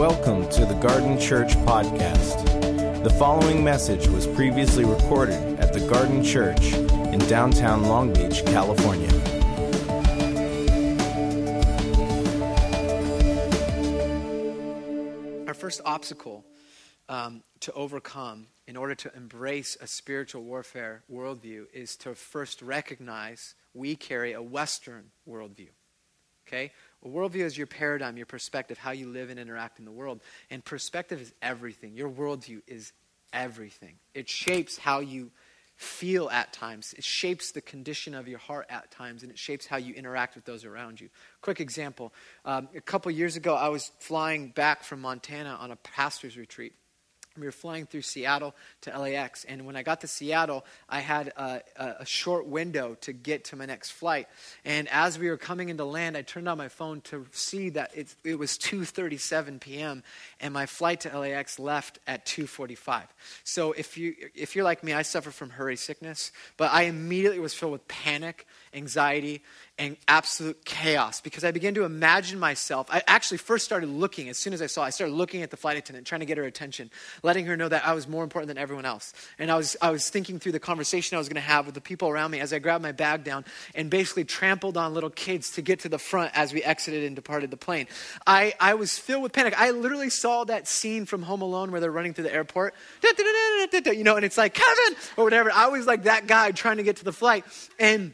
[0.00, 3.04] Welcome to the Garden Church Podcast.
[3.04, 6.72] The following message was previously recorded at the Garden Church
[7.12, 9.10] in downtown Long Beach, California.
[15.46, 16.46] Our first obstacle
[17.10, 23.54] um, to overcome in order to embrace a spiritual warfare worldview is to first recognize
[23.74, 25.68] we carry a Western worldview.
[26.46, 26.72] Okay?
[27.04, 30.20] A worldview is your paradigm, your perspective, how you live and interact in the world.
[30.50, 31.94] And perspective is everything.
[31.94, 32.92] Your worldview is
[33.32, 33.96] everything.
[34.14, 35.30] It shapes how you
[35.76, 39.64] feel at times, it shapes the condition of your heart at times, and it shapes
[39.64, 41.08] how you interact with those around you.
[41.40, 42.12] Quick example
[42.44, 46.74] um, a couple years ago, I was flying back from Montana on a pastor's retreat
[47.38, 49.44] we were flying through Seattle to LAX.
[49.44, 53.56] And when I got to Seattle, I had a, a, short window to get to
[53.56, 54.26] my next flight.
[54.64, 57.92] And as we were coming into land, I turned on my phone to see that
[57.94, 60.02] it, it was 2.37 p.m.
[60.40, 63.04] And my flight to LAX left at 2.45.
[63.44, 66.32] So if, you, if you're like me, I suffer from hurry sickness.
[66.56, 69.42] But I immediately was filled with panic, anxiety,
[69.80, 72.86] and absolute chaos because I began to imagine myself.
[72.90, 75.56] I actually first started looking, as soon as I saw, I started looking at the
[75.56, 76.90] flight attendant, trying to get her attention,
[77.22, 79.14] letting her know that I was more important than everyone else.
[79.38, 81.74] And I was, I was thinking through the conversation I was going to have with
[81.74, 85.08] the people around me as I grabbed my bag down and basically trampled on little
[85.08, 87.88] kids to get to the front as we exited and departed the plane.
[88.26, 89.58] I, I was filled with panic.
[89.58, 94.04] I literally saw that scene from Home Alone where they're running through the airport, you
[94.04, 95.50] know, and it's like, Kevin, or whatever.
[95.50, 97.46] I was like that guy trying to get to the flight.
[97.78, 98.12] And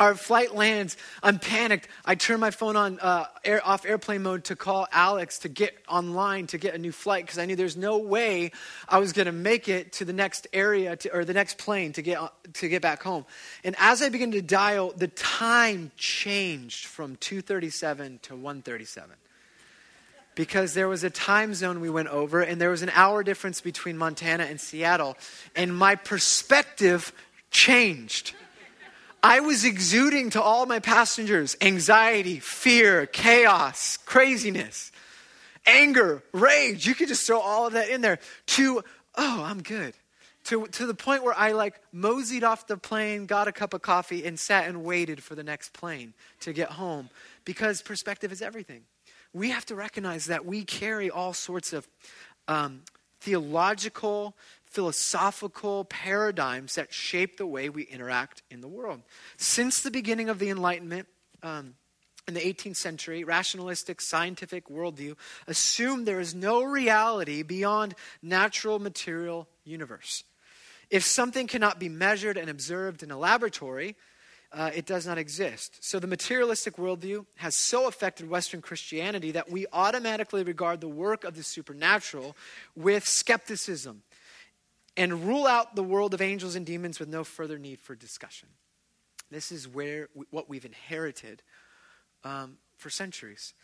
[0.00, 0.96] our flight lands.
[1.22, 1.88] I'm panicked.
[2.04, 5.76] I turn my phone on uh, air, off airplane mode to call Alex to get
[5.88, 8.52] online to get a new flight because I knew there's no way
[8.88, 11.92] I was going to make it to the next area to, or the next plane
[11.92, 12.18] to get
[12.54, 13.24] to get back home.
[13.62, 19.02] And as I began to dial, the time changed from 2:37 to 1:37
[20.34, 23.60] because there was a time zone we went over and there was an hour difference
[23.60, 25.16] between Montana and Seattle
[25.54, 27.12] and my perspective
[27.50, 28.34] changed.
[29.24, 34.92] I was exuding to all my passengers anxiety, fear, chaos, craziness,
[35.64, 36.86] anger, rage.
[36.86, 38.18] You could just throw all of that in there
[38.48, 38.82] to,
[39.14, 39.94] oh, I'm good.
[40.48, 43.80] To, to the point where I like moseyed off the plane, got a cup of
[43.80, 47.08] coffee, and sat and waited for the next plane to get home
[47.46, 48.82] because perspective is everything.
[49.32, 51.88] We have to recognize that we carry all sorts of
[52.46, 52.82] um,
[53.22, 54.36] theological,
[54.74, 59.02] philosophical paradigms that shape the way we interact in the world.
[59.36, 61.06] Since the beginning of the Enlightenment,
[61.44, 61.74] um,
[62.26, 65.14] in the 18th century, rationalistic scientific worldview
[65.46, 70.24] assumed there is no reality beyond natural material universe.
[70.90, 73.94] If something cannot be measured and observed in a laboratory,
[74.52, 75.78] uh, it does not exist.
[75.84, 81.24] So the materialistic worldview has so affected Western Christianity that we automatically regard the work
[81.24, 82.36] of the supernatural
[82.74, 84.02] with skepticism
[84.96, 88.48] and rule out the world of angels and demons with no further need for discussion.
[89.30, 91.42] This is where what we've inherited
[92.22, 93.54] um, for centuries.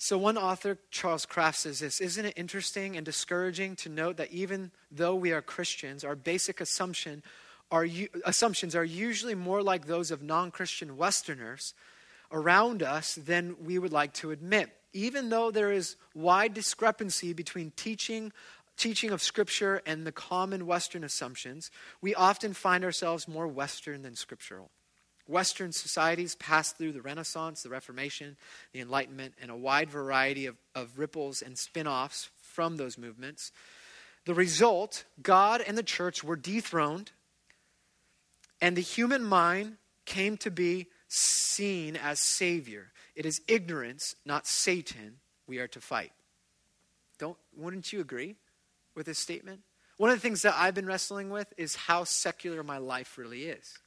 [0.00, 4.30] So, one author, Charles Kraft, says this Isn't it interesting and discouraging to note that
[4.30, 7.22] even though we are Christians, our basic assumption
[7.70, 7.86] are,
[8.24, 11.74] assumptions are usually more like those of non Christian Westerners
[12.30, 14.70] around us than we would like to admit?
[14.92, 18.32] Even though there is wide discrepancy between teaching
[18.78, 24.14] teaching of Scripture and the common Western assumptions, we often find ourselves more Western than
[24.14, 24.70] scriptural.
[25.26, 28.36] Western societies passed through the Renaissance, the Reformation,
[28.72, 33.52] the Enlightenment, and a wide variety of, of ripples and spin offs from those movements.
[34.24, 37.12] The result God and the church were dethroned,
[38.60, 42.92] and the human mind came to be seen as Savior.
[43.14, 45.16] It is ignorance, not Satan,
[45.46, 46.12] we are to fight.
[47.18, 48.36] Don't, wouldn't you agree?
[48.98, 49.60] With this statement?
[49.96, 53.44] One of the things that I've been wrestling with is how secular my life really
[53.44, 53.78] is.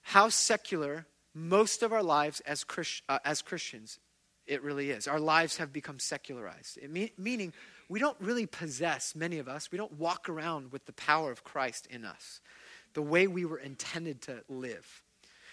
[0.00, 3.98] How secular most of our lives as, Christ, uh, as Christians
[4.46, 5.08] it really is.
[5.08, 6.78] Our lives have become secularized,
[7.18, 7.52] meaning
[7.88, 11.44] we don't really possess, many of us, we don't walk around with the power of
[11.44, 12.40] Christ in us,
[12.94, 15.02] the way we were intended to live.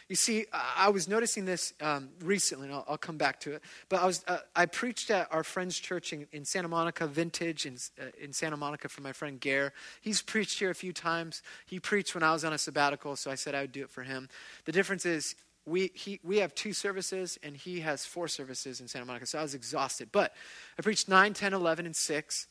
[0.10, 3.64] You see, I was noticing this um, recently, and I'll, I'll, come back to it.
[3.90, 7.66] But I was uh, I preached at our friend's church in, in Santa Monica, Vintage,
[7.66, 9.74] in, uh, in Santa Monica for my friend Gare.
[10.02, 11.42] He's preached here a few times.
[11.66, 13.90] He preached when I was on a sabbatical, so I said I would do it
[13.90, 14.30] for him.
[14.66, 15.36] The difference is
[15.66, 19.40] we, he, we have two services, and he has four services in Santa Monica, so
[19.40, 20.10] I was exhausted.
[20.12, 20.34] But
[20.78, 22.48] I preached 9, 10, 11, and 6.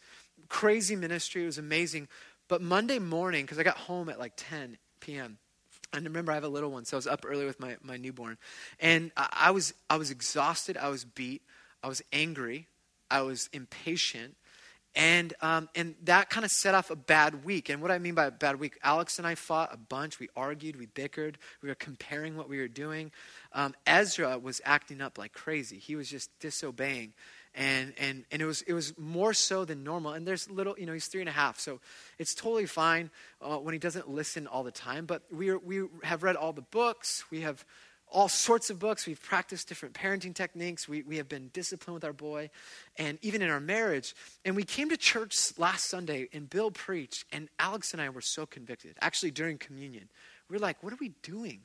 [0.48, 1.42] Crazy ministry.
[1.42, 2.08] It was amazing.
[2.48, 5.38] But Monday morning, because I got home at like 10 p.m.,
[5.92, 7.96] and remember, I have a little one, so I was up early with my, my
[7.96, 8.38] newborn.
[8.80, 10.76] And I, I was, I was exhausted.
[10.76, 11.42] I was beat.
[11.82, 12.68] I was angry.
[13.10, 14.36] I was impatient.
[14.94, 17.70] And, um, and that kind of set off a bad week.
[17.70, 20.18] And what I mean by a bad week, Alex and I fought a bunch.
[20.18, 23.10] We argued, we bickered, we were comparing what we were doing.
[23.52, 25.78] Um, Ezra was acting up like crazy.
[25.78, 27.14] He was just disobeying
[27.54, 30.12] and and and it was it was more so than normal.
[30.12, 31.80] And there's little, you know, he's three and a half, so
[32.18, 33.10] it's totally fine
[33.40, 35.06] uh, when he doesn't listen all the time.
[35.06, 37.24] But we are, we have read all the books.
[37.30, 37.64] We have
[38.10, 39.06] all sorts of books.
[39.06, 40.88] We've practiced different parenting techniques.
[40.88, 42.50] We, we have been disciplined with our boy,
[42.96, 44.14] and even in our marriage.
[44.44, 48.20] And we came to church last Sunday, and Bill preached, and Alex and I were
[48.20, 48.96] so convicted.
[49.00, 50.08] Actually, during communion,
[50.48, 51.60] we we're like, what are we doing?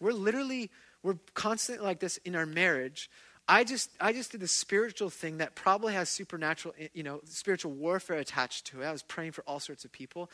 [0.00, 0.70] We're literally,
[1.02, 3.10] we're constantly like this in our marriage
[3.48, 7.20] I just, I just did the spiritual thing that probably has supernatural, eh, you know,
[7.24, 8.86] spiritual warfare attached to it.
[8.86, 10.30] I was praying for all sorts of people.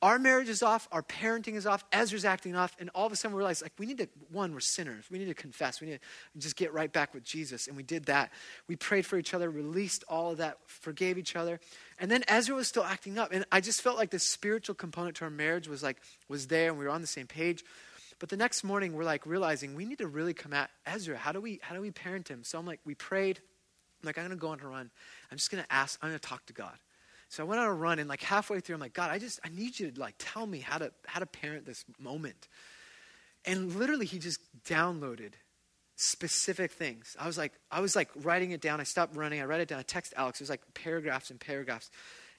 [0.00, 3.16] Our marriage is off, our parenting is off, Ezra's acting off, and all of a
[3.16, 5.04] sudden we realized, like, we need to, one, we're sinners.
[5.08, 5.80] We need to confess.
[5.80, 6.00] We need
[6.34, 7.68] to just get right back with Jesus.
[7.68, 8.32] And we did that.
[8.66, 11.60] We prayed for each other, released all of that, forgave each other.
[12.00, 13.30] And then Ezra was still acting up.
[13.32, 15.98] And I just felt like the spiritual component to our marriage was like,
[16.28, 17.64] was there, and we were on the same page.
[18.22, 21.16] But the next morning, we're like realizing we need to really come at Ezra.
[21.16, 22.44] How do we how do we parent him?
[22.44, 23.40] So I'm like, we prayed.
[24.00, 24.92] I'm like, I'm gonna go on a run.
[25.32, 25.98] I'm just gonna ask.
[26.00, 26.76] I'm gonna talk to God.
[27.28, 29.40] So I went on a run, and like halfway through, I'm like, God, I just
[29.44, 32.46] I need you to like tell me how to how to parent this moment.
[33.44, 35.32] And literally, he just downloaded
[35.96, 37.16] specific things.
[37.18, 38.78] I was like, I was like writing it down.
[38.78, 39.40] I stopped running.
[39.40, 39.80] I write it down.
[39.80, 40.40] I text Alex.
[40.40, 41.90] It was like paragraphs and paragraphs.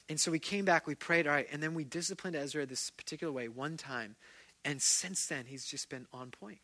[0.08, 0.88] And so we came back.
[0.88, 1.28] We prayed.
[1.28, 4.16] All right, and then we disciplined Ezra this particular way one time.
[4.65, 6.60] And since then, he's just been on point.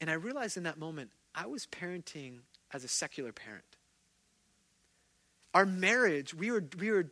[0.00, 2.40] And I realized in that moment, I was parenting
[2.72, 3.64] as a secular parent.
[5.54, 7.10] Our marriage, we were, we were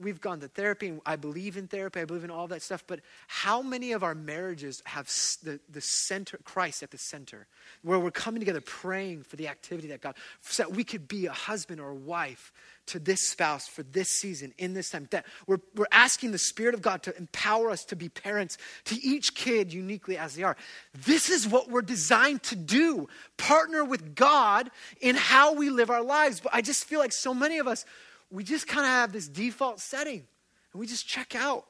[0.00, 2.84] we've gone to therapy and I believe in therapy, I believe in all that stuff,
[2.86, 5.06] but how many of our marriages have
[5.42, 7.46] the, the center, Christ at the center,
[7.82, 11.26] where we're coming together praying for the activity that God, so that we could be
[11.26, 12.52] a husband or a wife
[12.86, 16.74] to this spouse for this season, in this time, that we're, we're asking the Spirit
[16.74, 20.56] of God to empower us to be parents to each kid uniquely as they are.
[20.92, 24.70] This is what we're designed to do partner with God
[25.00, 26.40] in how we live our lives.
[26.40, 27.84] But I just feel like so many of us,
[28.30, 30.26] we just kind of have this default setting
[30.72, 31.66] and we just check out.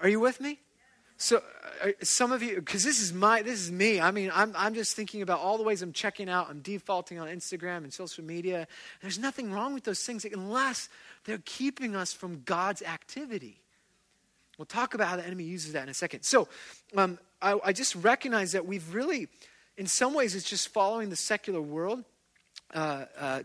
[0.00, 0.60] Are you with me?
[1.20, 1.42] So
[1.82, 4.00] uh, some of you, because this is my, this is me.
[4.00, 6.48] I mean, I'm, I'm just thinking about all the ways I'm checking out.
[6.48, 8.68] I'm defaulting on Instagram and social media.
[9.02, 10.88] There's nothing wrong with those things unless
[11.24, 13.60] they're keeping us from God's activity.
[14.58, 16.22] We'll talk about how the enemy uses that in a second.
[16.22, 16.46] So
[16.96, 19.28] um, I, I, just recognize that we've really,
[19.76, 22.04] in some ways, it's just following the secular world.
[22.72, 23.42] Uh, uh,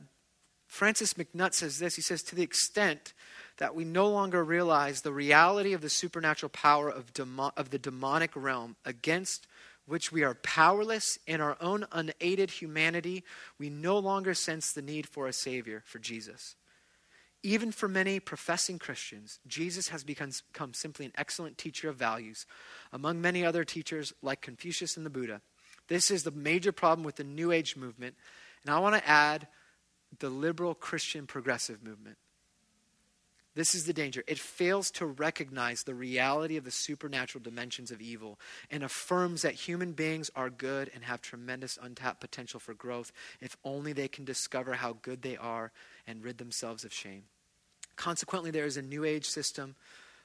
[0.68, 1.96] Francis MacNutt says this.
[1.96, 3.14] He says, to the extent
[3.58, 7.80] that we no longer realize the reality of the supernatural power of, demo- of the
[7.80, 9.48] demonic realm against
[9.86, 13.24] which we are powerless in our own unaided humanity,
[13.60, 16.56] we no longer sense the need for a Savior, for Jesus.
[17.46, 22.46] Even for many professing Christians, Jesus has become, become simply an excellent teacher of values,
[22.94, 25.42] among many other teachers like Confucius and the Buddha.
[25.90, 28.16] This is the major problem with the New Age movement.
[28.66, 29.48] And I want to add
[30.20, 32.18] the liberal Christian progressive movement.
[33.56, 34.24] This is the danger.
[34.26, 38.40] It fails to recognize the reality of the supernatural dimensions of evil
[38.72, 43.12] and affirms that human beings are good and have tremendous untapped potential for growth
[43.42, 45.72] if only they can discover how good they are
[46.08, 47.24] and rid themselves of shame.
[47.96, 49.76] Consequently, there is a new age system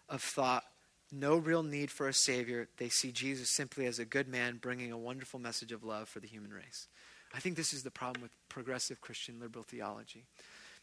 [0.08, 0.64] of thought,
[1.12, 2.68] no real need for a savior.
[2.78, 6.20] They see Jesus simply as a good man bringing a wonderful message of love for
[6.20, 6.88] the human race.
[7.35, 10.25] I think this is the problem with progressive Christian liberal theology.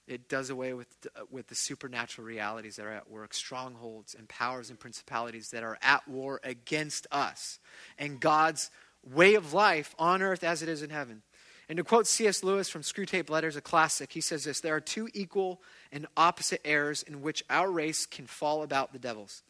[0.07, 4.27] It does away with, uh, with the supernatural realities that are at work, strongholds and
[4.29, 7.59] powers and principalities that are at war against us,
[7.97, 8.69] and God's
[9.03, 11.23] way of life on earth as it is in heaven.
[11.67, 12.43] And to quote C.S.
[12.43, 16.61] Lewis from Screwtape Letters, a classic, he says this There are two equal and opposite
[16.63, 19.41] errors in which our race can fall about the devils.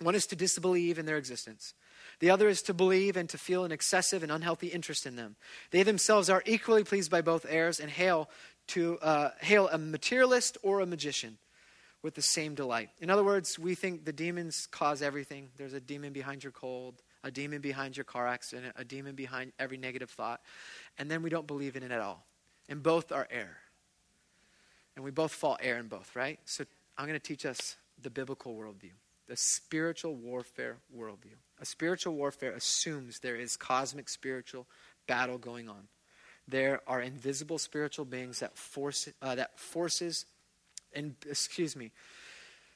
[0.00, 1.74] One is to disbelieve in their existence,
[2.20, 5.36] the other is to believe and to feel an excessive and unhealthy interest in them.
[5.70, 8.28] They themselves are equally pleased by both errors and hail
[8.70, 11.38] to uh, hail a materialist or a magician
[12.02, 12.90] with the same delight.
[13.00, 15.50] In other words, we think the demons cause everything.
[15.56, 19.52] There's a demon behind your cold, a demon behind your car accident, a demon behind
[19.58, 20.40] every negative thought,
[20.98, 22.24] and then we don't believe in it at all.
[22.68, 23.58] And both are error.
[24.96, 26.38] And we both fall error in both, right?
[26.44, 26.64] So
[26.96, 28.92] I'm going to teach us the biblical worldview,
[29.28, 31.36] the spiritual warfare worldview.
[31.60, 34.66] A spiritual warfare assumes there is cosmic spiritual
[35.06, 35.88] battle going on.
[36.50, 40.26] There are invisible spiritual beings that force uh, that forces
[40.92, 41.92] and excuse me.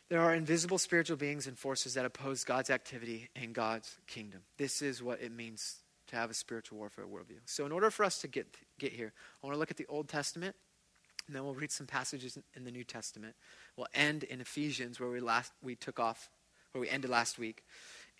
[0.08, 4.42] There are invisible spiritual beings and forces that oppose God's activity in God's kingdom.
[4.58, 5.76] This is what it means
[6.08, 7.40] to have a spiritual warfare worldview.
[7.46, 8.46] So, in order for us to get
[8.78, 9.12] get here,
[9.42, 10.54] I want to look at the Old Testament
[11.26, 13.34] And then we'll read some passages in the New Testament.
[13.76, 16.28] We'll end in Ephesians, where we, last, we took off,
[16.72, 17.64] where we ended last week.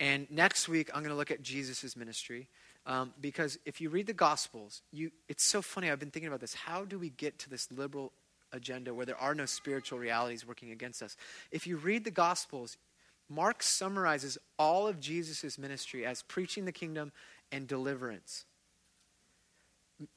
[0.01, 2.49] And next week, I'm going to look at Jesus' ministry.
[2.87, 5.91] Um, because if you read the Gospels, you, it's so funny.
[5.91, 6.55] I've been thinking about this.
[6.55, 8.13] How do we get to this liberal
[8.53, 11.17] agenda where there are no spiritual realities working against us?
[11.51, 12.77] If you read the Gospels,
[13.29, 17.11] Mark summarizes all of Jesus' ministry as preaching the kingdom
[17.51, 18.45] and deliverance.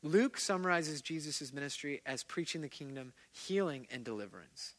[0.03, 4.73] Luke summarizes Jesus' ministry as preaching the kingdom, healing, and deliverance.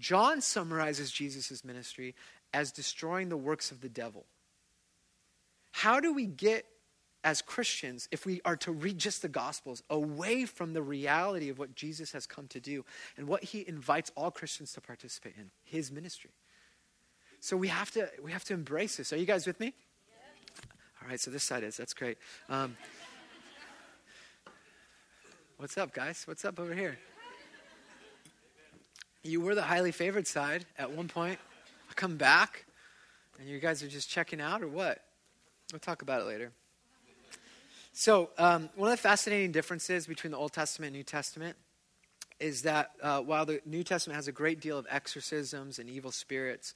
[0.00, 2.14] John summarizes Jesus' ministry
[2.52, 4.24] as destroying the works of the devil.
[5.72, 6.64] How do we get,
[7.24, 11.58] as Christians, if we are to read just the Gospels, away from the reality of
[11.58, 12.84] what Jesus has come to do
[13.16, 16.30] and what he invites all Christians to participate in, his ministry?
[17.40, 19.12] So we have to, we have to embrace this.
[19.12, 19.74] Are you guys with me?
[21.02, 21.76] All right, so this side is.
[21.76, 22.18] That's great.
[22.48, 22.76] Um,
[25.58, 26.22] What's up, guys?
[26.24, 26.96] What's up over here?
[29.24, 31.40] You were the highly favored side at one point.
[31.90, 32.64] I come back,
[33.40, 35.02] and you guys are just checking out, or what?
[35.72, 36.52] We'll talk about it later.
[38.00, 41.56] So, um, one of the fascinating differences between the Old Testament and New Testament
[42.38, 46.12] is that uh, while the New Testament has a great deal of exorcisms and evil
[46.12, 46.74] spirits,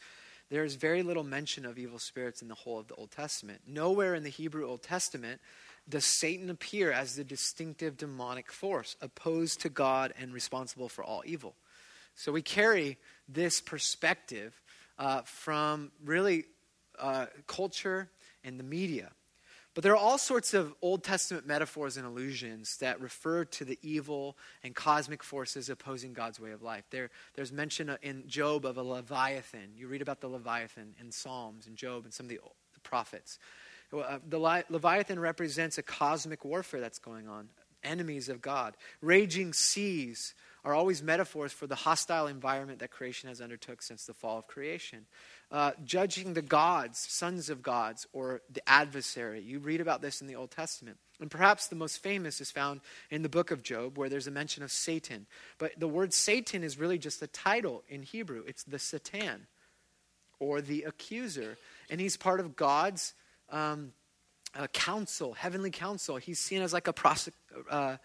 [0.51, 3.61] there is very little mention of evil spirits in the whole of the Old Testament.
[3.69, 5.41] Nowhere in the Hebrew Old Testament
[5.89, 11.23] does Satan appear as the distinctive demonic force, opposed to God and responsible for all
[11.25, 11.55] evil.
[12.17, 12.99] So we carry
[13.29, 14.61] this perspective
[14.99, 16.47] uh, from really
[16.99, 18.11] uh, culture
[18.43, 19.13] and the media.
[19.75, 23.79] But there are all sorts of Old Testament metaphors and allusions that refer to the
[23.81, 26.85] evil and cosmic forces opposing God's way of life.
[26.91, 29.71] There, there's mention in Job of a Leviathan.
[29.75, 32.41] You read about the Leviathan in Psalms and Job and some of the,
[32.75, 33.39] the prophets.
[33.93, 37.49] Uh, the Leviathan represents a cosmic warfare that's going on,
[37.83, 38.77] enemies of God.
[39.01, 44.15] Raging seas are always metaphors for the hostile environment that creation has undertook since the
[44.15, 45.07] fall of creation.
[45.53, 49.43] Uh, judging the gods, sons of gods, or the adversary.
[49.43, 50.97] You read about this in the Old Testament.
[51.21, 52.81] And perhaps the most famous is found
[53.11, 55.27] in the book of Job, where there's a mention of Satan.
[55.59, 59.47] But the word Satan is really just a title in Hebrew, it's the Satan,
[60.41, 61.59] or the accuser.
[61.91, 63.13] And he's part of God's
[63.51, 63.93] um,
[64.55, 64.67] uh,
[65.37, 66.17] heavenly council.
[66.17, 67.33] He's seen as like a prosec-
[67.71, 67.97] uh,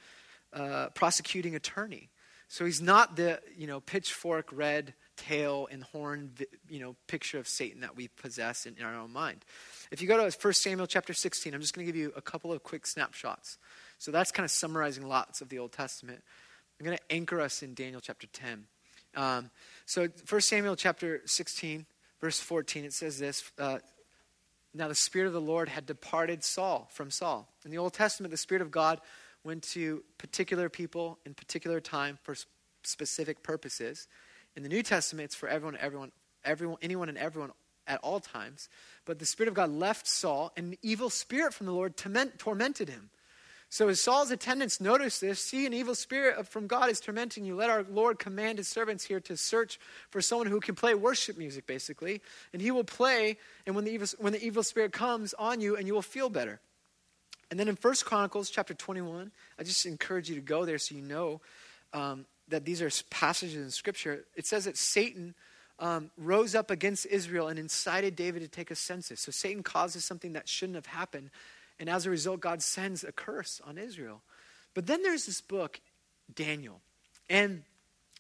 [0.52, 2.10] uh, prosecuting attorney.
[2.48, 6.32] So he's not the you know pitchfork, red tail and horn
[6.70, 9.44] you know picture of Satan that we possess in, in our own mind.
[9.92, 12.22] If you go to 1 Samuel chapter 16, I'm just going to give you a
[12.22, 13.58] couple of quick snapshots.
[14.00, 16.22] So that's kind of summarizing lots of the Old Testament.
[16.80, 18.66] I'm going to anchor us in Daniel chapter 10.
[19.16, 19.50] Um,
[19.86, 21.86] so 1 Samuel chapter 16,
[22.22, 23.52] verse 14, it says this.
[23.58, 23.80] Uh,
[24.74, 27.52] now the Spirit of the Lord had departed Saul from Saul.
[27.66, 29.02] In the Old Testament, the Spirit of God
[29.48, 32.36] went to particular people in particular time for
[32.84, 34.08] specific purposes.
[34.58, 36.12] In the New Testament, it's for everyone, everyone,
[36.44, 37.52] everyone, anyone and everyone
[37.88, 38.68] at all times.
[39.06, 42.38] But the Spirit of God left Saul, and an evil spirit from the Lord torment,
[42.38, 43.10] tormented him.
[43.70, 47.56] So as Saul's attendants noticed this, see, an evil spirit from God is tormenting you.
[47.56, 51.38] Let our Lord command his servants here to search for someone who can play worship
[51.38, 52.22] music, basically.
[52.52, 55.78] And he will play, and when the evil, when the evil spirit comes on you,
[55.78, 56.60] and you will feel better.
[57.50, 60.96] And then in First Chronicles chapter 21, I just encourage you to go there so
[60.96, 61.42] you know
[61.94, 64.26] um, that these are passages in Scripture.
[64.36, 65.34] It says that Satan
[65.80, 69.22] um, rose up against Israel and incited David to take a census.
[69.22, 71.30] So Satan causes something that shouldn't have happened
[71.80, 74.22] and as a result, God sends a curse on Israel.
[74.74, 75.80] But then there's this book,
[76.34, 76.82] Daniel.
[77.30, 77.64] And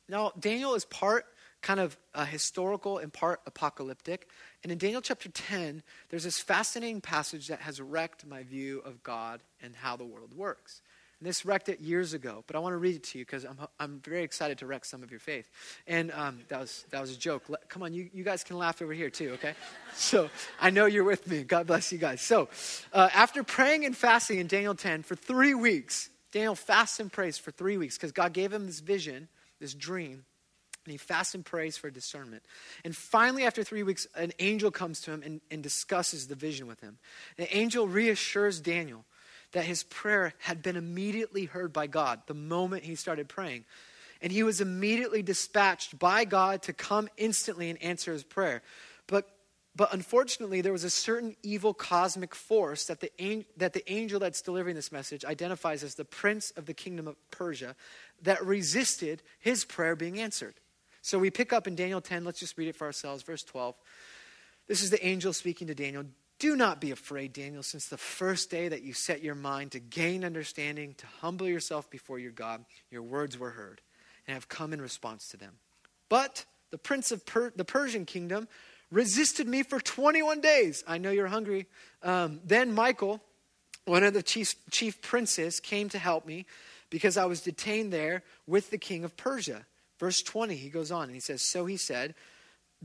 [0.07, 1.25] now, Daniel is part
[1.61, 4.29] kind of uh, historical and part apocalyptic.
[4.63, 9.03] And in Daniel chapter 10, there's this fascinating passage that has wrecked my view of
[9.03, 10.81] God and how the world works.
[11.19, 13.43] And this wrecked it years ago, but I want to read it to you because
[13.43, 15.49] I'm, I'm very excited to wreck some of your faith.
[15.87, 17.43] And um, that, was, that was a joke.
[17.69, 19.53] Come on, you, you guys can laugh over here too, okay?
[19.95, 20.29] So
[20.61, 21.41] I know you're with me.
[21.41, 22.21] God bless you guys.
[22.21, 22.49] So
[22.93, 27.39] uh, after praying and fasting in Daniel 10 for three weeks, Daniel fasts and prays
[27.39, 29.27] for three weeks because God gave him this vision,
[29.59, 30.23] this dream,
[30.87, 32.43] and he fasts and prays for discernment.
[32.85, 36.65] And finally, after three weeks, an angel comes to him and, and discusses the vision
[36.65, 36.97] with him.
[37.35, 39.03] The angel reassures Daniel
[39.51, 43.65] that his prayer had been immediately heard by God the moment he started praying.
[44.21, 48.61] And he was immediately dispatched by God to come instantly and answer his prayer.
[49.07, 49.27] But,
[49.75, 54.41] but unfortunately, there was a certain evil cosmic force that the, that the angel that's
[54.41, 57.75] delivering this message identifies as the prince of the kingdom of Persia
[58.23, 60.55] that resisted his prayer being answered.
[61.07, 62.25] So we pick up in Daniel 10.
[62.25, 63.23] Let's just read it for ourselves.
[63.23, 63.75] Verse 12.
[64.67, 66.03] This is the angel speaking to Daniel.
[66.37, 69.79] Do not be afraid, Daniel, since the first day that you set your mind to
[69.79, 73.79] gain understanding, to humble yourself before your God, your words were heard.
[74.27, 75.53] and have come in response to them.
[76.09, 78.49] But the prince of per- the Persian kingdom
[78.91, 80.83] resisted me for 21 days.
[80.85, 81.67] I know you're hungry.
[82.03, 83.21] Um, then Michael,
[83.85, 86.45] one of the chief, chief princes, came to help me
[86.89, 89.65] because I was detained there with the king of Persia.
[89.99, 92.13] Verse 20, he goes on and he says, So he said,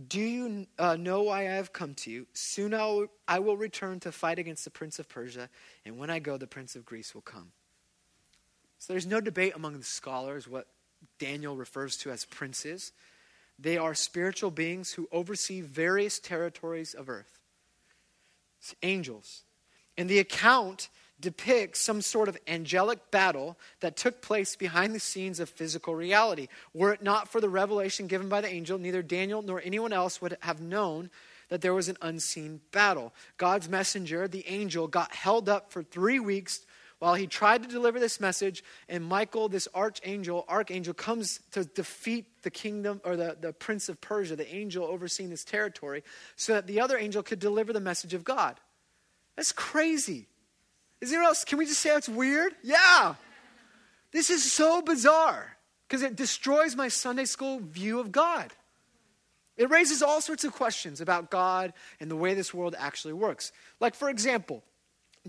[0.08, 2.26] Do you uh, know why I have come to you?
[2.32, 5.48] Soon I'll, I will return to fight against the prince of Persia,
[5.84, 7.52] and when I go, the prince of Greece will come.
[8.78, 10.66] So there's no debate among the scholars what
[11.18, 12.92] Daniel refers to as princes.
[13.58, 17.38] They are spiritual beings who oversee various territories of earth.
[18.58, 19.44] It's angels.
[19.96, 20.88] And the account
[21.22, 26.48] depicts some sort of angelic battle that took place behind the scenes of physical reality.
[26.74, 30.20] Were it not for the revelation given by the angel, neither Daniel nor anyone else
[30.20, 31.08] would have known
[31.48, 33.14] that there was an unseen battle.
[33.36, 36.60] God's messenger, the angel, got held up for three weeks
[36.98, 42.42] while he tried to deliver this message, and Michael, this archangel, archangel, comes to defeat
[42.42, 46.04] the kingdom or the, the prince of Persia, the angel overseeing this territory,
[46.36, 48.60] so that the other angel could deliver the message of God.
[49.36, 50.28] That's crazy.
[51.02, 51.44] Is there else?
[51.44, 52.54] Can we just say it's weird?
[52.62, 53.16] Yeah.
[54.12, 55.56] This is so bizarre
[55.88, 58.52] because it destroys my Sunday school view of God.
[59.56, 63.50] It raises all sorts of questions about God and the way this world actually works.
[63.80, 64.62] Like, for example,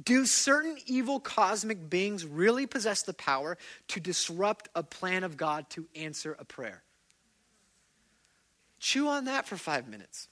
[0.02, 3.58] do certain evil cosmic beings really possess the power
[3.90, 6.84] to disrupt a plan of God to answer a prayer?
[8.80, 10.28] Chew on that for five minutes.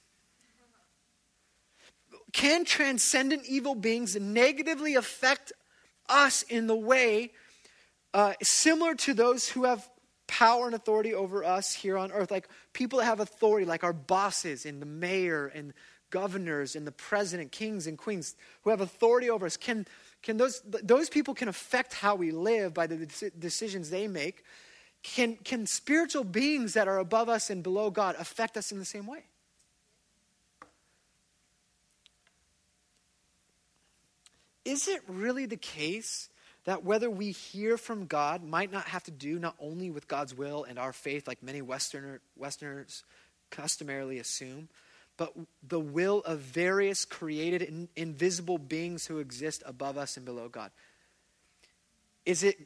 [2.34, 5.52] Can transcendent evil beings negatively affect
[6.08, 7.32] us in the way
[8.14, 9.88] uh, similar to those who have
[10.28, 12.32] power and authority over us here on earth?
[12.32, 15.74] Like people that have authority, like our bosses and the mayor and
[16.10, 19.86] governors and the president, kings and queens who have authority over us, can,
[20.22, 24.44] can those, those people can affect how we live by the decisions they make.
[25.04, 28.86] Can, can spiritual beings that are above us and below God affect us in the
[28.86, 29.24] same way?
[34.66, 36.30] Is it really the case
[36.66, 40.36] that whether we hear from God might not have to do not only with God's
[40.36, 43.04] will and our faith, like many Westerner, Westerners
[43.50, 44.70] customarily assume,
[45.18, 45.34] but
[45.68, 50.72] the will of various created in, invisible beings who exist above us and below God.
[52.26, 52.58] Is it,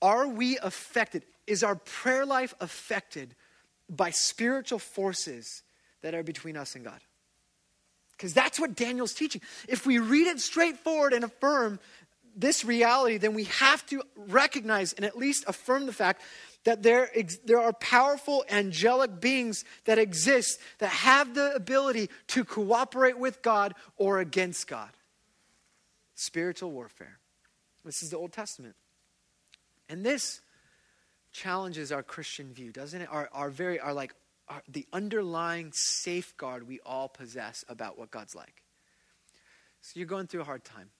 [0.00, 1.24] are we affected?
[1.46, 3.34] Is our prayer life affected
[3.90, 5.62] by spiritual forces
[6.02, 7.00] that are between us and God?
[8.18, 9.40] Because that's what Daniel's teaching.
[9.68, 11.78] If we read it straightforward and affirm
[12.34, 16.20] this reality, then we have to recognize and at least affirm the fact
[16.64, 17.10] that there,
[17.44, 23.74] there are powerful angelic beings that exist that have the ability to cooperate with God
[23.96, 24.90] or against God.
[26.16, 27.18] Spiritual warfare.
[27.84, 28.74] This is the Old Testament.
[29.88, 30.40] And this
[31.30, 33.08] challenges our Christian view, doesn't it?
[33.10, 34.12] Our, our very, our like,
[34.48, 38.62] our, the underlying safeguard we all possess about what God's like.
[39.80, 40.90] So you're going through a hard time.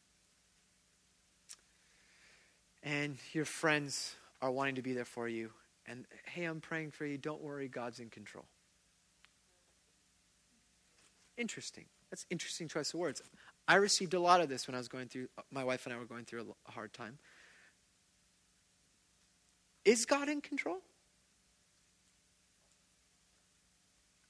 [2.82, 5.50] And your friends are wanting to be there for you.
[5.86, 7.18] And hey, I'm praying for you.
[7.18, 8.44] Don't worry, God's in control.
[11.36, 11.86] Interesting.
[12.10, 13.22] That's interesting choice of words.
[13.66, 15.98] I received a lot of this when I was going through, my wife and I
[15.98, 17.18] were going through a hard time.
[19.84, 20.78] Is God in control?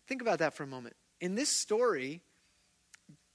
[0.09, 0.97] Think about that for a moment.
[1.21, 2.23] In this story,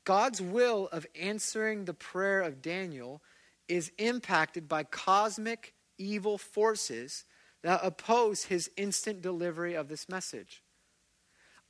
[0.05, 3.21] God's will of answering the prayer of Daniel
[3.67, 7.25] is impacted by cosmic evil forces
[7.61, 10.63] that oppose his instant delivery of this message.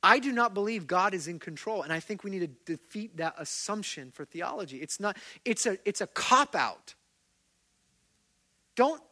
[0.02, 3.16] I do not believe God is in control, and I think we need to defeat
[3.18, 4.78] that assumption for theology.
[4.78, 6.94] It's not, it's a it's a cop out.
[8.74, 9.02] Don't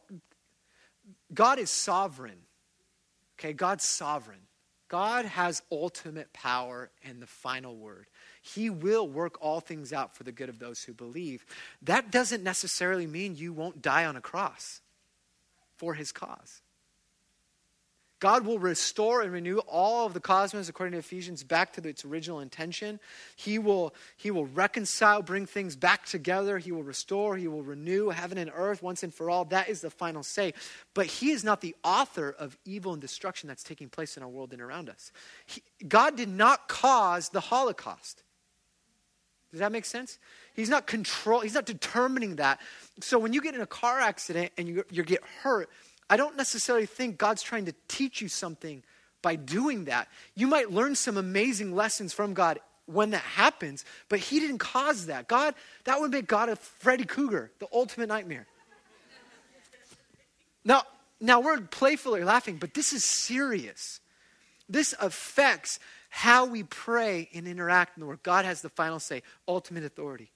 [1.33, 2.37] God is sovereign.
[3.39, 4.42] Okay, God's sovereign.
[4.93, 8.05] God has ultimate power and the final word.
[8.43, 11.47] He will work all things out for the good of those who believe.
[11.81, 14.81] That doesn't necessarily mean you won't die on a cross
[15.77, 16.61] for his cause.
[18.23, 22.05] God will restore and renew all of the cosmos, according to Ephesians, back to its
[22.05, 23.01] original intention.
[23.35, 26.57] He will, he will reconcile, bring things back together.
[26.57, 29.43] He will restore, He will renew heaven and earth once and for all.
[29.43, 30.53] That is the final say.
[30.93, 34.29] But He is not the author of evil and destruction that's taking place in our
[34.29, 35.11] world and around us.
[35.45, 38.23] He, God did not cause the Holocaust.
[39.51, 40.17] Does that make sense?
[40.53, 41.41] He's not control.
[41.41, 42.61] He's not determining that.
[43.01, 45.69] So when you get in a car accident and you, you get hurt,
[46.09, 48.83] I don't necessarily think God's trying to teach you something
[49.21, 50.07] by doing that.
[50.35, 55.07] You might learn some amazing lessons from God when that happens, but He didn't cause
[55.07, 55.27] that.
[55.27, 58.45] God, that would make God a Freddy Krueger, the ultimate nightmare.
[60.65, 60.83] Now,
[61.19, 63.99] now we're playfully laughing, but this is serious.
[64.69, 68.23] This affects how we pray and interact in the world.
[68.23, 70.31] God has the final say, ultimate authority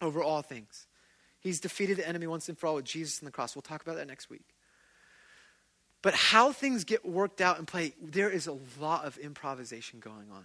[0.00, 0.86] over all things.
[1.40, 3.56] He's defeated the enemy once and for all with Jesus on the cross.
[3.56, 4.44] We'll talk about that next week.
[6.02, 10.30] But how things get worked out and play, there is a lot of improvisation going
[10.32, 10.44] on.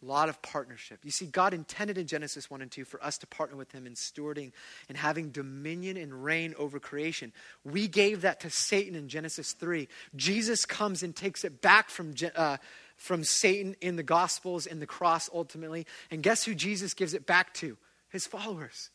[0.00, 1.00] A lot of partnership.
[1.04, 3.86] You see, God intended in Genesis 1 and 2 for us to partner with Him
[3.86, 4.50] in stewarding
[4.88, 7.32] and having dominion and reign over creation.
[7.64, 9.88] We gave that to Satan in Genesis 3.
[10.16, 12.56] Jesus comes and takes it back from, uh,
[12.96, 15.86] from Satan in the Gospels, in the cross ultimately.
[16.10, 17.76] And guess who Jesus gives it back to?
[18.08, 18.90] His followers.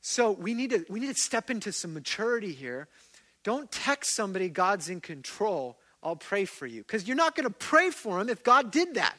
[0.00, 2.88] So we need to, we need to step into some maturity here.
[3.42, 6.82] Don't text somebody, God's in control I'll pray for you.
[6.82, 9.14] Because you're not going to pray for him if God did that,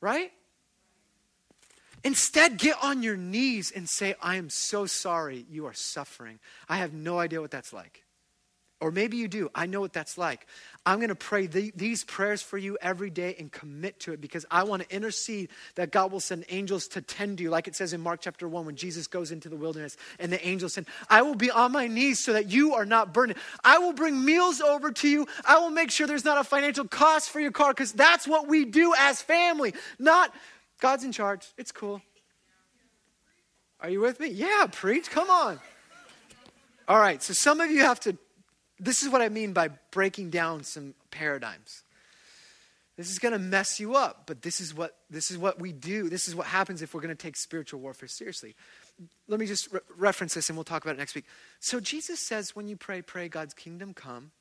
[0.00, 0.32] right?
[2.02, 6.38] Instead, get on your knees and say, I am so sorry you are suffering.
[6.68, 8.04] I have no idea what that's like.
[8.80, 9.50] Or maybe you do.
[9.56, 10.46] I know what that's like.
[10.86, 14.20] I'm going to pray the, these prayers for you every day and commit to it
[14.20, 17.74] because I want to intercede that God will send angels to tend you, like it
[17.74, 20.86] says in Mark chapter 1 when Jesus goes into the wilderness and the angels said,
[21.10, 23.38] I will be on my knees so that you are not burdened.
[23.64, 25.26] I will bring meals over to you.
[25.44, 28.46] I will make sure there's not a financial cost for your car because that's what
[28.46, 29.74] we do as family.
[29.98, 30.32] Not
[30.80, 31.48] God's in charge.
[31.58, 32.00] It's cool.
[33.80, 34.28] Are you with me?
[34.28, 35.10] Yeah, preach.
[35.10, 35.58] Come on.
[36.86, 38.16] All right, so some of you have to
[38.80, 41.82] this is what I mean by breaking down some paradigms.
[42.96, 45.70] This is going to mess you up, but this is what this is what we
[45.70, 46.08] do.
[46.08, 48.56] This is what happens if we're going to take spiritual warfare seriously.
[49.28, 51.24] Let me just re- reference this and we'll talk about it next week.
[51.60, 54.32] So Jesus says when you pray, pray God's kingdom come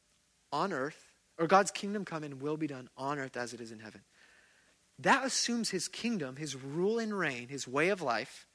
[0.51, 3.71] on earth, or God's kingdom come and will be done on earth as it is
[3.71, 4.01] in heaven.
[4.99, 8.47] That assumes his kingdom, his rule and reign, his way of life,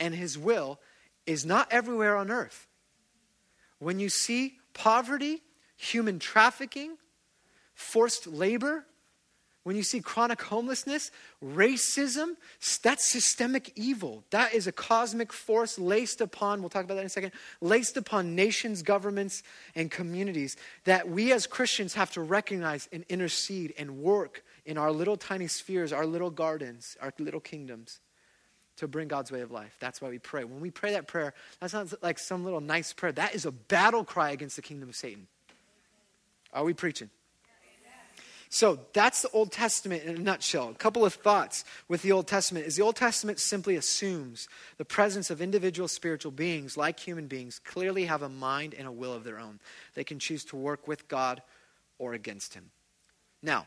[0.00, 0.80] and his will
[1.26, 2.66] is not everywhere on earth.
[3.78, 5.42] When you see poverty,
[5.76, 6.96] human trafficking,
[7.74, 8.84] forced labor,
[9.64, 11.12] when you see chronic homelessness,
[11.44, 12.36] racism,
[12.82, 14.24] that's systemic evil.
[14.30, 17.96] That is a cosmic force laced upon, we'll talk about that in a second, laced
[17.96, 19.44] upon nations, governments,
[19.76, 24.90] and communities that we as Christians have to recognize and intercede and work in our
[24.90, 28.00] little tiny spheres, our little gardens, our little kingdoms
[28.76, 29.76] to bring God's way of life.
[29.80, 30.44] That's why we pray.
[30.44, 33.12] When we pray that prayer, that's not like some little nice prayer.
[33.12, 35.26] That is a battle cry against the kingdom of Satan.
[36.52, 37.10] Are we preaching?
[38.54, 40.68] So that's the Old Testament in a nutshell.
[40.68, 44.84] A couple of thoughts with the Old Testament is the Old Testament simply assumes the
[44.84, 49.14] presence of individual spiritual beings, like human beings, clearly have a mind and a will
[49.14, 49.58] of their own.
[49.94, 51.40] They can choose to work with God
[51.98, 52.70] or against Him.
[53.42, 53.64] Now,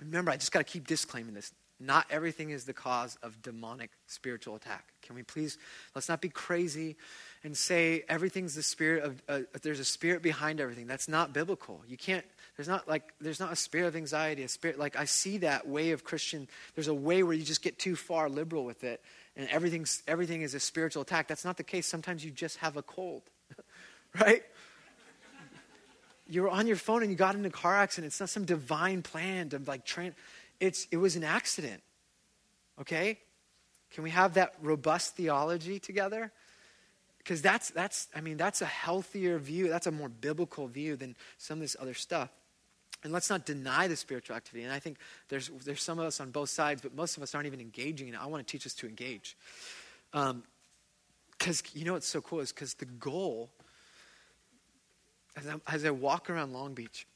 [0.00, 1.52] remember, I just got to keep disclaiming this.
[1.82, 4.92] Not everything is the cause of demonic spiritual attack.
[5.00, 5.56] Can we please,
[5.94, 6.96] let's not be crazy
[7.42, 10.86] and say everything's the spirit of, uh, there's a spirit behind everything.
[10.86, 11.82] That's not biblical.
[11.88, 12.24] You can't,
[12.56, 15.66] there's not like, there's not a spirit of anxiety, a spirit, like I see that
[15.66, 19.00] way of Christian, there's a way where you just get too far liberal with it
[19.34, 21.28] and everything's, everything is a spiritual attack.
[21.28, 21.86] That's not the case.
[21.86, 23.22] Sometimes you just have a cold,
[24.20, 24.42] right?
[26.28, 28.12] you were on your phone and you got in a car accident.
[28.12, 30.14] It's not some divine plan to like train
[30.60, 31.82] it's, it was an accident.
[32.80, 33.18] Okay?
[33.90, 36.30] Can we have that robust theology together?
[37.18, 39.68] Because that's, that's, I mean, that's a healthier view.
[39.68, 42.30] That's a more biblical view than some of this other stuff.
[43.02, 44.64] And let's not deny the spiritual activity.
[44.64, 47.34] And I think there's, there's some of us on both sides, but most of us
[47.34, 48.20] aren't even engaging in it.
[48.20, 49.36] I want to teach us to engage.
[50.12, 53.50] Because um, you know what's so cool is because the goal,
[55.36, 57.06] as I, as I walk around Long Beach,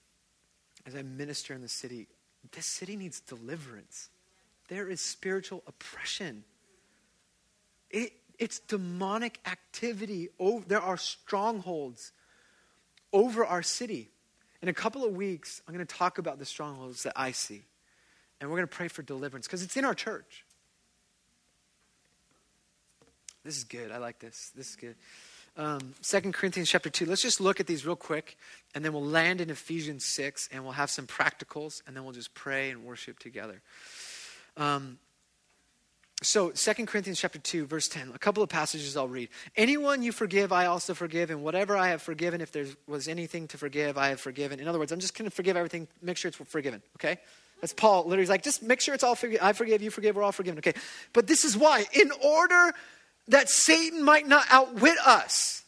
[0.87, 2.09] as I minister in the city,
[2.53, 4.11] this city needs deliverance.
[4.69, 6.45] There is spiritual oppression.
[7.91, 10.29] It, it's demonic activity.
[10.39, 12.13] Over, there are strongholds
[13.13, 14.11] over our city.
[14.63, 17.65] In a couple of weeks, I'm going to talk about the strongholds that I see.
[18.41, 20.45] And we're going to pray for deliverance because it's in our church.
[23.45, 23.93] This is good.
[23.93, 24.51] I like this.
[24.57, 24.97] This is good
[25.57, 27.07] um, 2 Corinthians chapter 2.
[27.07, 28.37] Let's just look at these real quick,
[28.75, 32.13] and then we'll land in Ephesians 6, and we'll have some practicals, and then we'll
[32.13, 33.61] just pray and worship together.
[34.57, 34.99] Um,
[36.23, 39.29] so 2 Corinthians chapter 2, verse 10, a couple of passages I'll read.
[39.57, 43.47] Anyone you forgive, I also forgive, and whatever I have forgiven, if there was anything
[43.49, 44.59] to forgive, I have forgiven.
[44.59, 47.19] In other words, I'm just going to forgive everything, make sure it's forgiven, okay?
[47.61, 49.45] That's Paul literally like, just make sure it's all forgiven.
[49.47, 50.75] I forgive, you forgive, we're all forgiven, okay?
[51.13, 52.73] But this is why, in order
[53.29, 55.65] that Satan might not outwit us.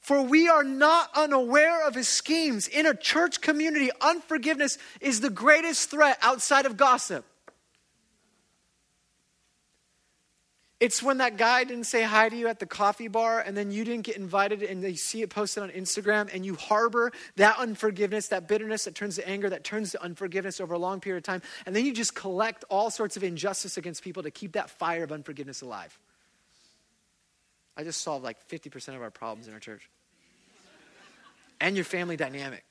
[0.00, 2.68] For we are not unaware of his schemes.
[2.68, 7.24] In a church community, unforgiveness is the greatest threat outside of gossip.
[10.78, 13.70] It's when that guy didn't say hi to you at the coffee bar and then
[13.70, 17.58] you didn't get invited and they see it posted on Instagram and you harbor that
[17.58, 21.16] unforgiveness, that bitterness that turns to anger, that turns to unforgiveness over a long period
[21.16, 21.40] of time.
[21.64, 25.02] And then you just collect all sorts of injustice against people to keep that fire
[25.02, 25.98] of unforgiveness alive.
[27.76, 29.88] I just solved like 50% of our problems in our church
[31.60, 32.64] and your family dynamic.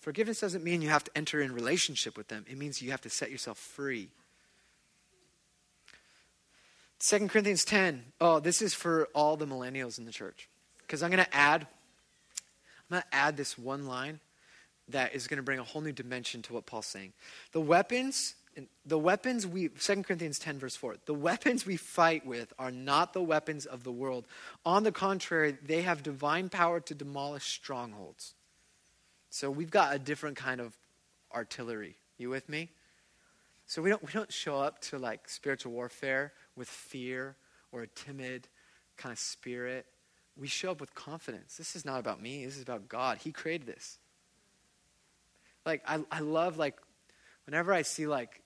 [0.00, 2.44] Forgiveness doesn't mean you have to enter in relationship with them.
[2.48, 4.10] It means you have to set yourself free
[7.02, 8.04] 2 Corinthians 10.
[8.20, 10.48] Oh, this is for all the millennials in the church.
[10.78, 14.20] Because I'm going to add, I'm going to add this one line
[14.88, 17.12] that is going to bring a whole new dimension to what Paul's saying.
[17.50, 18.36] The weapons,
[18.84, 23.12] the weapons we, 2 Corinthians 10, verse 4, the weapons we fight with are not
[23.12, 24.26] the weapons of the world.
[24.64, 28.34] On the contrary, they have divine power to demolish strongholds.
[29.30, 30.76] So we've got a different kind of
[31.34, 31.96] artillery.
[32.18, 32.70] You with me?
[33.66, 37.36] So we don't, we don't show up to like spiritual warfare with fear
[37.70, 38.48] or a timid
[38.96, 39.86] kind of spirit.
[40.36, 41.56] We show up with confidence.
[41.56, 43.18] This is not about me, this is about God.
[43.18, 43.98] He created this.
[45.64, 46.76] Like, I, I love, like,
[47.46, 48.42] whenever I see, like,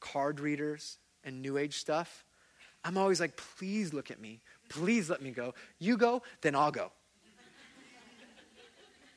[0.00, 2.24] card readers and new age stuff,
[2.84, 4.40] I'm always like, please look at me.
[4.68, 5.54] Please let me go.
[5.78, 6.92] You go, then I'll go.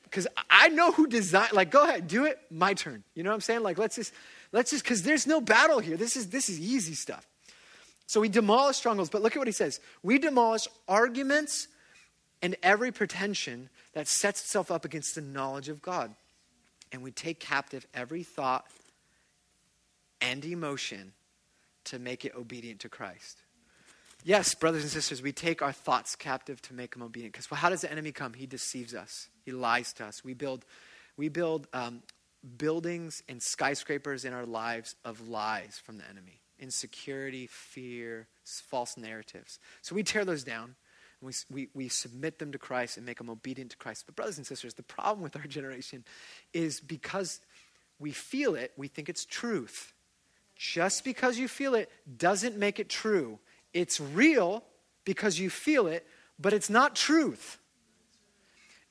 [0.03, 3.03] Because I know who designed, like, go ahead, do it, my turn.
[3.13, 3.61] You know what I'm saying?
[3.61, 4.11] Like, let's just,
[4.51, 5.97] let's just, because there's no battle here.
[5.97, 7.27] This is, this is easy stuff.
[8.07, 9.79] So we demolish strongholds, but look at what he says.
[10.01, 11.67] We demolish arguments
[12.41, 16.15] and every pretension that sets itself up against the knowledge of God.
[16.91, 18.65] And we take captive every thought
[20.21, 21.13] and emotion
[21.85, 23.43] to make it obedient to Christ.
[24.23, 27.33] Yes, brothers and sisters, we take our thoughts captive to make them obedient.
[27.33, 28.33] Because well, how does the enemy come?
[28.33, 29.29] He deceives us.
[29.45, 30.23] He lies to us.
[30.23, 30.65] We build,
[31.15, 32.01] we build um,
[32.57, 39.59] buildings and skyscrapers in our lives of lies from the enemy insecurity, fear, false narratives.
[39.81, 40.75] So we tear those down.
[41.21, 44.05] We, we, we submit them to Christ and make them obedient to Christ.
[44.05, 46.05] But, brothers and sisters, the problem with our generation
[46.53, 47.41] is because
[47.99, 49.93] we feel it, we think it's truth.
[50.55, 53.39] Just because you feel it doesn't make it true.
[53.73, 54.63] It's real
[55.05, 56.05] because you feel it,
[56.39, 57.57] but it's not truth.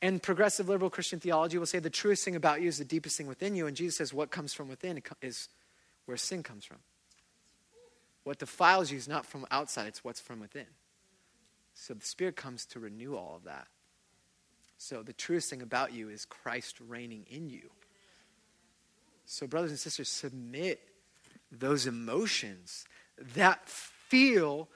[0.00, 3.16] And progressive liberal Christian theology will say the truest thing about you is the deepest
[3.16, 3.66] thing within you.
[3.66, 5.48] And Jesus says what comes from within is
[6.06, 6.78] where sin comes from.
[8.22, 10.66] What defiles you is not from outside, it's what's from within.
[11.80, 13.68] So the Spirit comes to renew all of that.
[14.78, 17.70] So the truest thing about you is Christ reigning in you.
[19.26, 20.80] So, brothers and sisters, submit
[21.52, 22.84] those emotions
[23.34, 24.68] that feel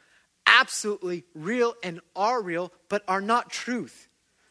[0.46, 4.08] absolutely real and are real, but are not truth.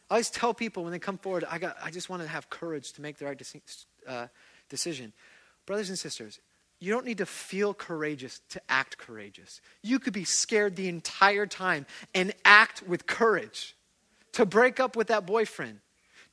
[0.10, 2.50] I always tell people when they come forward, I, got, I just want to have
[2.50, 3.42] courage to make the right
[4.08, 4.28] uh,
[4.70, 5.14] decision.
[5.66, 6.40] Brothers and sisters,
[6.82, 9.62] you don't need to feel courageous to act courageous.
[9.84, 13.76] You could be scared the entire time and act with courage.
[14.34, 15.80] To break up with that boyfriend,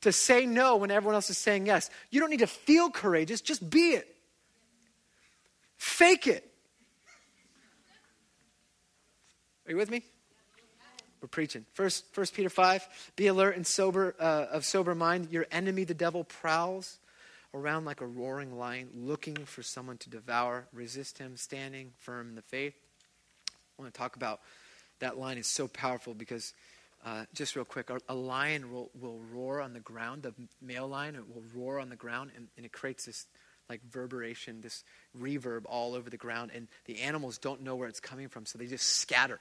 [0.01, 1.89] to say no when everyone else is saying yes.
[2.09, 4.07] You don't need to feel courageous, just be it.
[5.77, 6.49] Fake it.
[9.67, 10.01] Are you with me?
[11.21, 11.65] We're preaching.
[11.73, 15.27] First, First Peter 5, be alert and sober, uh, of sober mind.
[15.29, 16.97] Your enemy, the devil, prowls
[17.53, 20.67] around like a roaring lion, looking for someone to devour.
[20.73, 22.73] Resist him, standing firm in the faith.
[23.49, 24.41] I want to talk about
[24.99, 26.53] that line is so powerful because,
[27.05, 31.15] uh, just real quick, a, lion will, will roar on the ground, the male lion
[31.15, 33.25] it will roar on the ground, and, and it creates this
[33.69, 34.83] like reverberation, this
[35.17, 38.57] reverb all over the ground, and the animals don't know where it's coming from, so
[38.57, 39.39] they just scatter.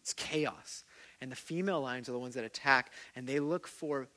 [0.00, 0.84] It's chaos.
[1.20, 4.08] And the female lions are the ones that attack, and they look for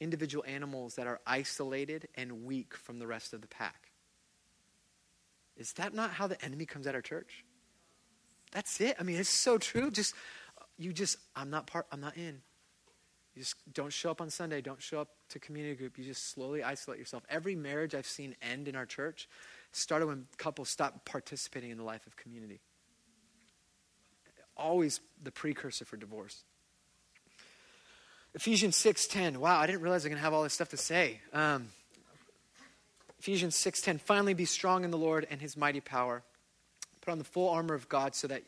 [0.00, 3.90] individual animals that are isolated and weak from the rest of the pack.
[5.56, 7.44] Is that not how the enemy comes at our church?
[8.52, 8.96] That's it.
[8.98, 9.90] I mean, it's so true.
[9.90, 10.14] Just
[10.78, 12.40] you just I'm not part I'm not in.
[13.34, 15.98] You just don't show up on Sunday, don't show up to community group.
[15.98, 17.22] You just slowly isolate yourself.
[17.28, 19.28] Every marriage I've seen end in our church
[19.72, 22.60] started when couples stopped participating in the life of community.
[24.56, 26.44] Always the precursor for divorce.
[28.34, 29.38] Ephesians 6.10.
[29.38, 31.20] Wow, I didn't realize I was going to have all this stuff to say.
[31.32, 31.68] Um,
[33.18, 34.00] Ephesians 6.10.
[34.00, 36.22] Finally be strong in the Lord and his mighty power.
[37.00, 38.42] Put on the full armor of God so that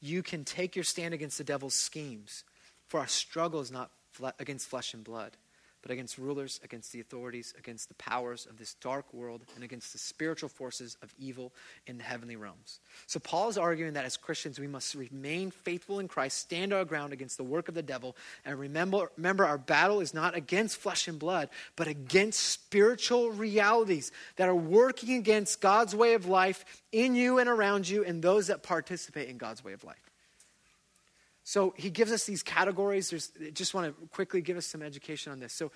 [0.00, 2.44] you can take your stand against the devil's schemes.
[2.88, 5.36] For our struggle is not fle- against flesh and blood,
[5.82, 9.92] but against rulers, against the authorities, against the powers of this dark world, and against
[9.92, 11.52] the spiritual forces of evil
[11.86, 12.80] in the heavenly realms.
[13.06, 16.84] So, Paul is arguing that as Christians, we must remain faithful in Christ, stand our
[16.84, 20.76] ground against the work of the devil, and remember, remember our battle is not against
[20.78, 26.82] flesh and blood, but against spiritual realities that are working against God's way of life
[26.92, 30.07] in you and around you, and those that participate in God's way of life.
[31.48, 33.08] So he gives us these categories.
[33.08, 35.54] There's, just want to quickly give us some education on this.
[35.54, 35.72] So,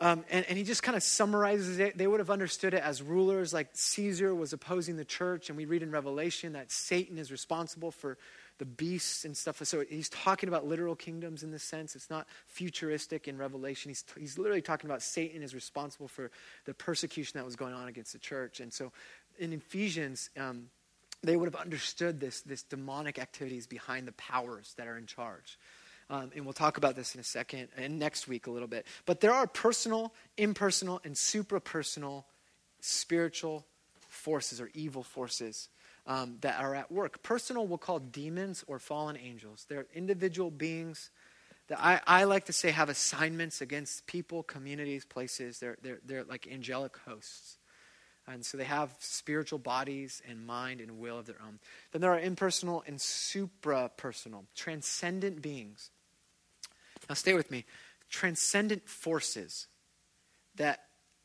[0.00, 1.96] um, and, and he just kind of summarizes it.
[1.96, 5.48] They would have understood it as rulers, like Caesar was opposing the church.
[5.50, 8.18] And we read in Revelation that Satan is responsible for
[8.58, 9.64] the beasts and stuff.
[9.64, 11.94] So he's talking about literal kingdoms in this sense.
[11.94, 13.90] It's not futuristic in Revelation.
[13.90, 16.32] He's, he's literally talking about Satan is responsible for
[16.64, 18.58] the persecution that was going on against the church.
[18.58, 18.90] And so
[19.38, 20.70] in Ephesians, um,
[21.22, 25.58] they would have understood this, this demonic activities behind the powers that are in charge.
[26.10, 28.86] Um, and we'll talk about this in a second and next week a little bit.
[29.06, 32.24] But there are personal, impersonal, and suprapersonal
[32.80, 33.64] spiritual
[34.08, 35.68] forces or evil forces
[36.06, 37.22] um, that are at work.
[37.22, 39.64] Personal, we'll call demons or fallen angels.
[39.68, 41.10] They're individual beings
[41.68, 45.60] that I, I like to say have assignments against people, communities, places.
[45.60, 47.58] They're, they're, they're like angelic hosts.
[48.28, 51.58] And so they have spiritual bodies and mind and will of their own.
[51.90, 55.90] Then there are impersonal and suprapersonal, transcendent beings.
[57.08, 57.64] Now stay with me.
[58.08, 59.66] Transcendent forces
[60.54, 60.84] that,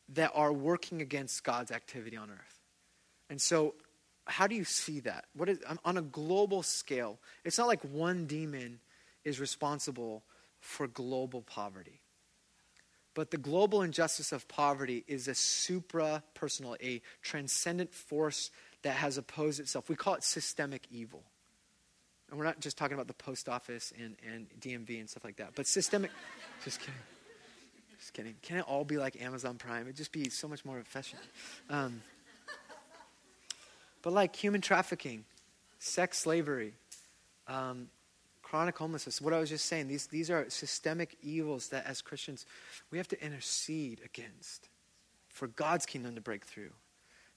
[0.10, 2.60] that are working against God's activity on earth.
[3.30, 3.76] And so,
[4.26, 5.26] how do you see that?
[5.36, 8.80] What is, on a global scale, it's not like one demon
[9.24, 10.24] is responsible
[10.60, 12.02] for global poverty.
[13.18, 18.52] But the global injustice of poverty is a supra personal, a transcendent force
[18.84, 19.90] that has opposed itself.
[19.90, 21.24] We call it systemic evil.
[22.30, 25.38] And we're not just talking about the post office and, and DMV and stuff like
[25.38, 26.12] that, but systemic.
[26.64, 26.94] just kidding.
[27.98, 28.36] Just kidding.
[28.44, 29.88] Can it all be like Amazon Prime?
[29.88, 31.24] It'd just be so much more efficient.
[31.72, 32.04] Um,
[34.04, 35.26] but like human trafficking,
[35.80, 36.76] sex slavery,
[37.48, 37.88] um,
[38.50, 42.46] chronic homelessness, what I was just saying, these, these are systemic evils that as Christians
[42.92, 44.70] we have to intercede against
[45.28, 46.72] for God's kingdom to break through.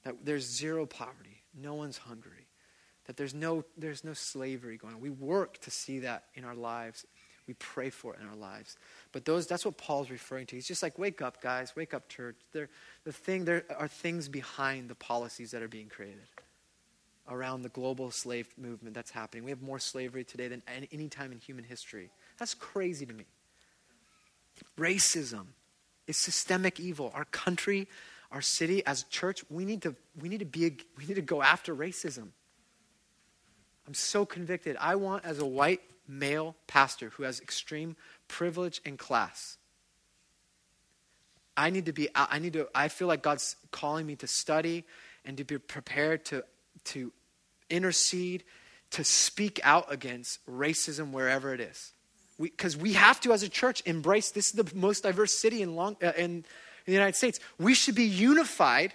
[0.05, 2.46] That there's zero poverty, no one's hungry,
[3.07, 5.01] that there's no, there's no slavery going on.
[5.01, 7.05] We work to see that in our lives.
[7.49, 8.77] We pray for it in our lives.
[9.11, 10.55] But those, that's what Paul's referring to.
[10.55, 12.37] He's just like, wake up, guys, wake up, church.
[12.53, 12.68] There,
[13.03, 16.29] the thing, there are things behind the policies that are being created
[17.28, 19.44] around the global slave movement that's happening.
[19.44, 22.11] We have more slavery today than any time in human history.
[22.38, 23.24] That's crazy to me.
[24.78, 25.46] Racism
[26.06, 27.12] is systemic evil.
[27.14, 27.88] Our country,
[28.33, 31.22] our city, as a church, we need to, we need to, be, we need to
[31.22, 32.28] go after racism.
[33.87, 34.76] I'm so convicted.
[34.80, 37.96] I want, as a white male pastor who has extreme
[38.28, 39.56] privilege and class,
[41.56, 44.85] I need to be, I need to, I feel like God's calling me to study
[45.24, 46.44] and to be prepared to,
[46.87, 47.12] to
[47.69, 48.45] intercede,
[48.90, 51.93] to speak out against racism wherever it is.
[52.40, 55.62] Because we, we, have to, as a church, embrace this is the most diverse city
[55.62, 56.45] in, long, uh, in, in
[56.87, 57.38] the United States.
[57.59, 58.95] We should be unified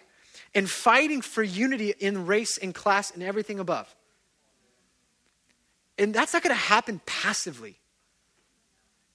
[0.54, 3.94] and fighting for unity in race and class and everything above.
[5.98, 7.78] And that's not going to happen passively,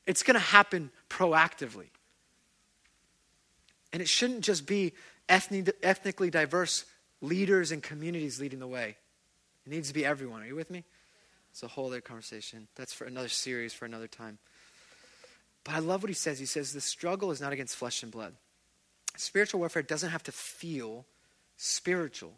[0.07, 1.89] it's going to happen proactively.
[3.93, 4.93] And it shouldn't just be
[5.29, 6.85] ethnic, ethnically diverse
[7.21, 8.97] leaders and communities leading the way.
[9.67, 10.43] It needs to be everyone.
[10.43, 10.85] Are you with me?
[11.51, 12.69] It's a whole other conversation.
[12.77, 14.39] That's for another series for another time.
[15.65, 16.39] But I love what he says.
[16.39, 18.35] He says, The struggle is not against flesh and blood.
[19.17, 21.05] Spiritual warfare doesn't have to feel
[21.57, 22.33] spiritual.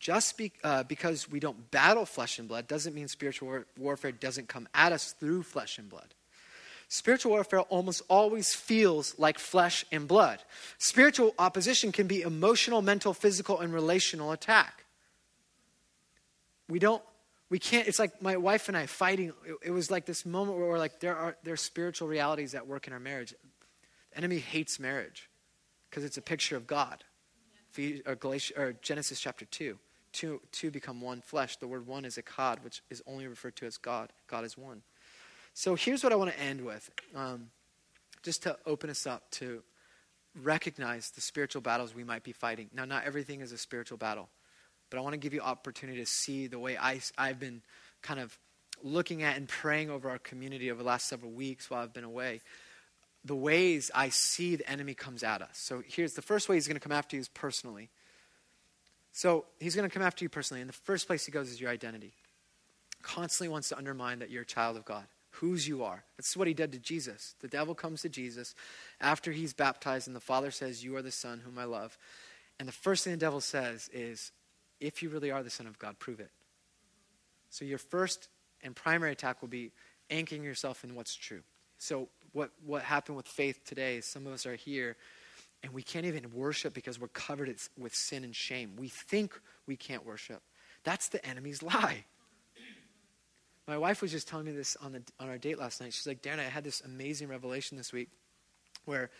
[0.00, 4.12] Just be, uh, because we don't battle flesh and blood doesn't mean spiritual war- warfare
[4.12, 6.14] doesn't come at us through flesh and blood.
[6.88, 10.42] Spiritual warfare almost always feels like flesh and blood.
[10.78, 14.86] Spiritual opposition can be emotional, mental, physical, and relational attack.
[16.66, 17.02] We don't,
[17.50, 19.34] we can't, it's like my wife and I fighting.
[19.46, 22.54] It, it was like this moment where we're like, there are, there are spiritual realities
[22.54, 23.34] at work in our marriage.
[24.12, 25.28] The enemy hates marriage
[25.90, 27.04] because it's a picture of God.
[28.06, 28.16] Or,
[28.56, 29.78] or Genesis chapter 2.
[30.12, 31.56] Two, two become one flesh.
[31.56, 34.10] The word one is echad, which is only referred to as God.
[34.26, 34.82] God is one.
[35.58, 37.50] So here's what I want to end with, um,
[38.22, 39.64] just to open us up to
[40.40, 42.70] recognize the spiritual battles we might be fighting.
[42.72, 44.28] Now, not everything is a spiritual battle.
[44.88, 47.62] But I want to give you opportunity to see the way I, I've been
[48.02, 48.38] kind of
[48.84, 52.04] looking at and praying over our community over the last several weeks while I've been
[52.04, 52.40] away.
[53.24, 55.58] The ways I see the enemy comes at us.
[55.58, 57.90] So here's the first way he's going to come after you is personally.
[59.10, 60.60] So he's going to come after you personally.
[60.60, 62.12] And the first place he goes is your identity.
[63.02, 65.06] Constantly wants to undermine that you're a child of God.
[65.40, 66.04] Whose you are.
[66.16, 67.34] That's what he did to Jesus.
[67.40, 68.54] The devil comes to Jesus
[69.00, 71.96] after he's baptized, and the Father says, You are the Son whom I love.
[72.58, 74.32] And the first thing the devil says is,
[74.80, 76.30] If you really are the Son of God, prove it.
[77.50, 78.28] So your first
[78.62, 79.72] and primary attack will be
[80.10, 81.42] anchoring yourself in what's true.
[81.78, 84.96] So what, what happened with faith today is some of us are here
[85.62, 88.72] and we can't even worship because we're covered with sin and shame.
[88.76, 90.40] We think we can't worship.
[90.84, 92.04] That's the enemy's lie.
[93.68, 95.92] My wife was just telling me this on, the, on our date last night.
[95.92, 98.08] She's like, Darren, I had this amazing revelation this week
[98.86, 99.10] where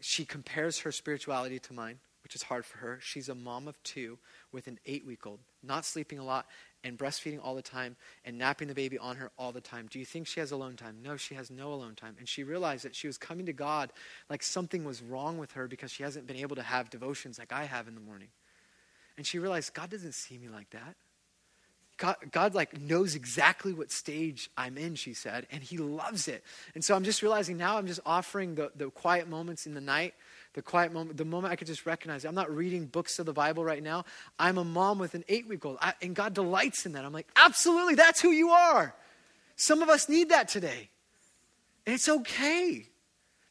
[0.00, 2.98] she compares her spirituality to mine, which is hard for her.
[3.02, 4.18] She's a mom of two
[4.50, 6.46] with an eight week old, not sleeping a lot
[6.82, 9.88] and breastfeeding all the time and napping the baby on her all the time.
[9.90, 10.96] Do you think she has alone time?
[11.02, 12.16] No, she has no alone time.
[12.18, 13.92] And she realized that she was coming to God
[14.30, 17.52] like something was wrong with her because she hasn't been able to have devotions like
[17.52, 18.28] I have in the morning.
[19.18, 20.96] And she realized God doesn't see me like that.
[21.98, 26.44] God, God, like knows exactly what stage I'm in, she said, and he loves it.
[26.74, 29.80] And so I'm just realizing now I'm just offering the, the quiet moments in the
[29.80, 30.14] night,
[30.54, 32.28] the quiet moment, the moment I could just recognize it.
[32.28, 34.04] I'm not reading books of the Bible right now.
[34.38, 37.04] I'm a mom with an eight week old, and God delights in that.
[37.04, 38.94] I'm like, absolutely, that's who you are.
[39.56, 40.90] Some of us need that today.
[41.84, 42.86] And it's okay.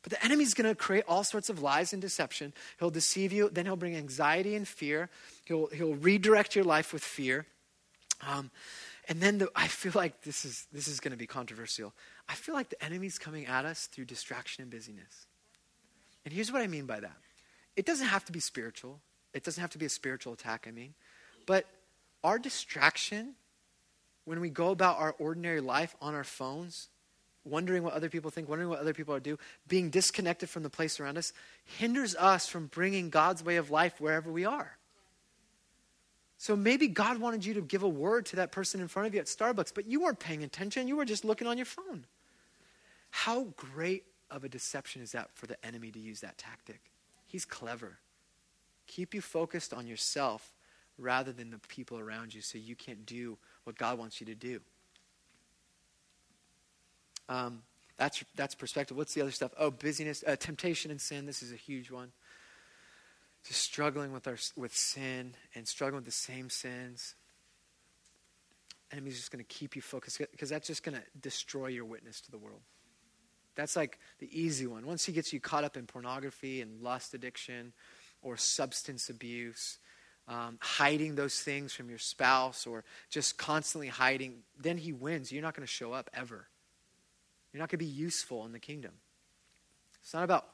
[0.03, 2.53] But the enemy's going to create all sorts of lies and deception.
[2.79, 5.09] He'll deceive you, then he'll bring anxiety and fear.
[5.43, 7.45] He'll, he'll redirect your life with fear.
[8.22, 8.51] Um,
[9.07, 11.93] and then the, I feel like this is, this is going to be controversial.
[12.28, 15.28] I feel like the enemy's coming at us through distraction and busyness.
[16.26, 17.18] And here's what I mean by that
[17.76, 18.99] it doesn't have to be spiritual,
[19.34, 20.93] it doesn't have to be a spiritual attack, I mean.
[21.45, 21.65] But
[22.24, 23.36] our distraction,
[24.26, 26.89] when we go about our ordinary life on our phones,
[27.45, 29.38] wondering what other people think, wondering what other people are doing,
[29.68, 34.01] being disconnected from the place around us, hinders us from bringing God's way of life
[34.01, 34.76] wherever we are.
[36.38, 39.13] So maybe God wanted you to give a word to that person in front of
[39.13, 40.88] you at Starbucks, but you weren't paying attention.
[40.88, 42.05] You were just looking on your phone.
[43.09, 46.79] How great of a deception is that for the enemy to use that tactic?
[47.25, 47.97] He's clever.
[48.85, 50.51] Keep you focused on yourself
[50.99, 54.35] rather than the people around you so you can't do what God wants you to
[54.35, 54.59] do.
[57.29, 57.63] Um,
[57.97, 58.95] that's, that's perspective.
[58.95, 59.51] What's the other stuff?
[59.57, 61.25] Oh, busyness, uh, temptation and sin.
[61.25, 62.11] This is a huge one
[63.47, 67.15] just struggling with, our, with sin and struggling with the same sins.
[68.91, 72.21] Enemy's just going to keep you focused because that's just going to destroy your witness
[72.21, 72.61] to the world.
[73.55, 74.85] That's like the easy one.
[74.85, 77.73] Once he gets you caught up in pornography and lust addiction
[78.21, 79.79] or substance abuse,
[80.27, 85.31] um, hiding those things from your spouse or just constantly hiding, then he wins.
[85.31, 86.47] You're not going to show up ever.
[87.51, 88.91] You're not going to be useful in the kingdom.
[90.01, 90.47] It's not about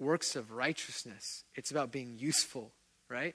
[0.00, 1.44] works of righteousness.
[1.54, 2.72] It's about being useful,
[3.08, 3.34] right?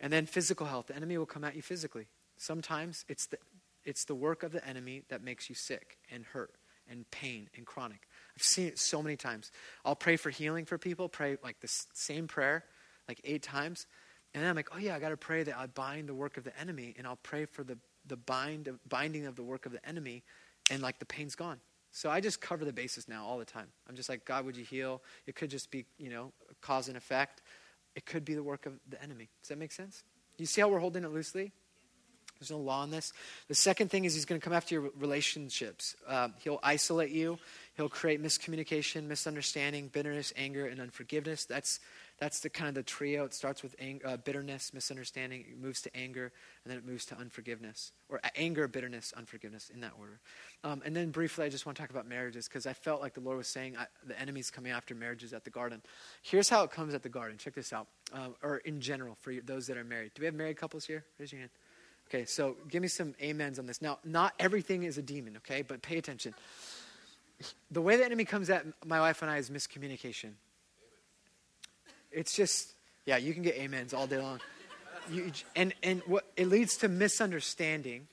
[0.00, 0.86] And then physical health.
[0.86, 2.08] The enemy will come at you physically.
[2.36, 3.38] Sometimes it's the,
[3.84, 6.54] it's the work of the enemy that makes you sick and hurt
[6.88, 8.08] and pain and chronic.
[8.36, 9.52] I've seen it so many times.
[9.84, 12.64] I'll pray for healing for people, pray like the same prayer
[13.06, 13.86] like eight times.
[14.32, 16.36] And then I'm like, oh yeah, I got to pray that I bind the work
[16.36, 17.76] of the enemy, and I'll pray for the,
[18.06, 20.22] the bind of, binding of the work of the enemy,
[20.70, 21.58] and like the pain's gone.
[21.92, 23.66] So I just cover the bases now all the time.
[23.88, 25.02] I'm just like, God, would you heal?
[25.26, 27.42] It could just be, you know, cause and effect.
[27.96, 29.28] It could be the work of the enemy.
[29.42, 30.04] Does that make sense?
[30.38, 31.52] You see how we're holding it loosely?
[32.38, 33.12] There's no law in this.
[33.48, 35.94] The second thing is he's going to come after your relationships.
[36.08, 37.38] Uh, he'll isolate you.
[37.76, 41.44] He'll create miscommunication, misunderstanding, bitterness, anger, and unforgiveness.
[41.44, 41.80] That's
[42.20, 43.24] that's the kind of the trio.
[43.24, 46.30] It starts with uh, bitterness, misunderstanding, it moves to anger,
[46.62, 47.92] and then it moves to unforgiveness.
[48.10, 50.20] Or anger, bitterness, unforgiveness, in that order.
[50.62, 53.14] Um, and then briefly, I just want to talk about marriages because I felt like
[53.14, 55.80] the Lord was saying I, the enemy's coming after marriages at the garden.
[56.20, 57.38] Here's how it comes at the garden.
[57.38, 57.86] Check this out.
[58.12, 60.12] Uh, or in general, for those that are married.
[60.14, 61.06] Do we have married couples here?
[61.18, 61.50] Raise your hand.
[62.08, 63.80] Okay, so give me some amens on this.
[63.80, 65.62] Now, not everything is a demon, okay?
[65.62, 66.34] But pay attention.
[67.70, 70.32] The way the enemy comes at my wife and I is miscommunication.
[72.12, 72.74] It's just,
[73.06, 74.40] yeah, you can get amens all day long.
[75.10, 78.06] You, and and what it leads to misunderstanding,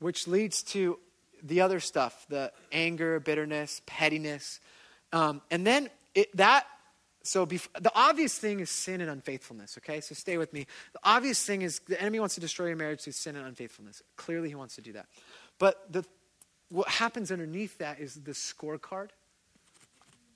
[0.00, 0.98] which leads to
[1.42, 4.60] the other stuff, the anger, bitterness, pettiness,
[5.12, 6.66] um, and then it, that.
[7.24, 9.78] So bef- the obvious thing is sin and unfaithfulness.
[9.78, 10.66] Okay, so stay with me.
[10.92, 14.02] The obvious thing is the enemy wants to destroy your marriage through sin and unfaithfulness.
[14.16, 15.06] Clearly, he wants to do that.
[15.58, 16.04] But the
[16.68, 19.10] what happens underneath that is the scorecard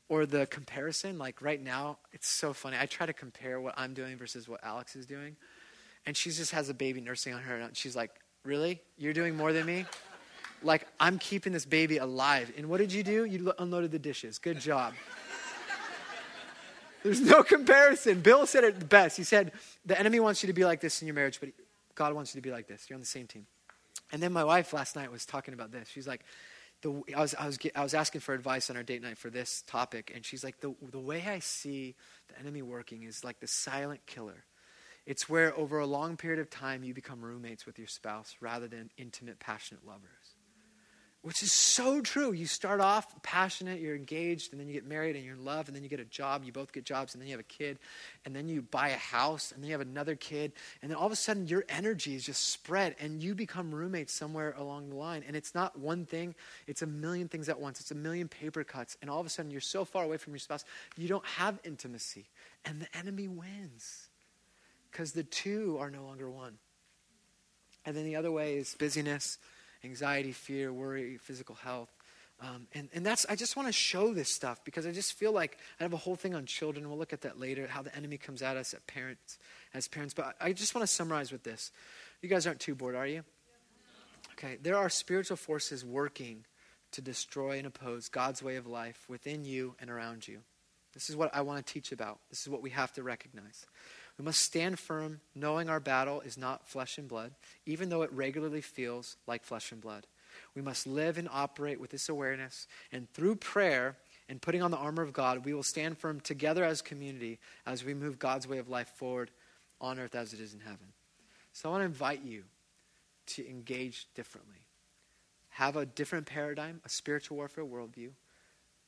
[0.09, 1.19] or the comparison.
[1.19, 2.77] Like right now, it's so funny.
[2.79, 5.37] I try to compare what I'm doing versus what Alex is doing.
[6.07, 7.57] And she just has a baby nursing on her.
[7.57, 8.11] And she's like,
[8.45, 8.81] Really?
[8.97, 9.87] You're doing more than me?
[10.63, 12.53] Like, I'm keeping this baby alive.
[12.57, 13.25] And what did you do?
[13.25, 14.39] You unloaded the dishes.
[14.39, 14.95] Good job.
[17.03, 18.21] There's no comparison.
[18.21, 19.17] Bill said it the best.
[19.17, 19.53] He said,
[19.85, 21.51] The enemy wants you to be like this in your marriage, but
[21.95, 22.89] God wants you to be like this.
[22.89, 23.47] You're on the same team.
[24.13, 25.89] And then my wife last night was talking about this.
[25.89, 26.23] She's like,
[26.83, 29.31] the, I, was, I, was, I was asking for advice on our date night for
[29.31, 31.95] this topic, and she's like, the, the way I see
[32.29, 34.45] the enemy working is like the silent killer.
[35.07, 38.67] It's where over a long period of time you become roommates with your spouse rather
[38.67, 40.26] than intimate, passionate lovers
[41.23, 42.33] which is so true.
[42.33, 45.67] You start off passionate, you're engaged, and then you get married and you're in love,
[45.67, 47.45] and then you get a job, you both get jobs, and then you have a
[47.45, 47.79] kid,
[48.25, 50.53] and then you buy a house, and then you have another kid,
[50.83, 54.13] and then all of a sudden your energy is just spread, and you become roommates
[54.13, 55.25] somewhere along the line.
[55.27, 56.35] And it's not one thing,
[56.67, 59.31] it's a million things at once, it's a million paper cuts, and all of a
[59.31, 60.65] sudden you're so far away from your spouse,
[60.97, 62.27] you don't have intimacy,
[62.65, 64.09] and the enemy wins
[64.93, 66.55] because the two are no longer one.
[67.85, 69.39] And then the other way is busyness
[69.87, 71.91] anxiety, fear, worry, physical health.
[72.41, 75.33] Um, and, and that's, I just want to show this stuff because I just feel
[75.33, 76.87] like I have a whole thing on children.
[76.89, 79.39] We'll look at that later, how the enemy comes at us at parents,
[79.73, 80.13] as parents.
[80.13, 81.73] But I just want to summarize with this.
[82.21, 83.25] You guys aren't too bored, are you?
[84.33, 86.45] Okay, there are spiritual forces working
[86.93, 90.41] to destroy and oppose God's way of life within you and around you.
[90.93, 92.19] This is what I want to teach about.
[92.29, 93.67] This is what we have to recognize.
[94.19, 97.33] We must stand firm, knowing our battle is not flesh and blood,
[97.67, 100.07] even though it regularly feels like flesh and blood.
[100.55, 103.97] We must live and operate with this awareness, and through prayer
[104.29, 107.85] and putting on the armor of God, we will stand firm together as community as
[107.85, 109.31] we move God's way of life forward
[109.81, 110.93] on earth as it is in heaven.
[111.53, 112.45] So I want to invite you
[113.27, 114.59] to engage differently.
[115.51, 118.11] Have a different paradigm, a spiritual warfare worldview.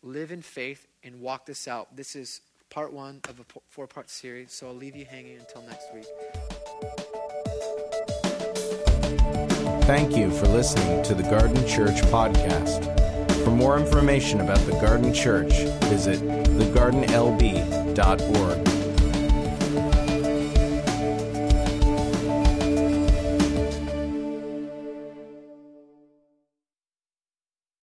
[0.03, 1.97] Live in faith and walk this out.
[1.97, 4.52] This is part one of a four part series.
[4.52, 6.06] So I'll leave you hanging until next week.
[9.84, 12.84] Thank you for listening to the Garden Church podcast.
[13.42, 15.52] For more information about the Garden Church,
[15.84, 18.78] visit thegardenlb.org.